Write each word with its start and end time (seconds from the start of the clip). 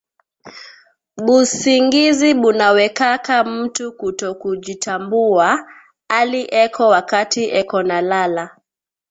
Busingizi 1.25 2.29
buna 2.41 2.67
wekaka 2.77 3.35
mutu 3.43 3.85
kuto 3.99 4.29
kujitambuwa 4.41 5.47
ali 6.19 6.41
eko 6.63 6.83
wakati 6.95 7.43
eko 7.59 7.79
na 7.83 8.01
lala 8.09 8.45